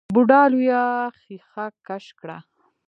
[0.13, 0.81] بوډا لويه
[1.19, 2.37] ښېښه کش کړه.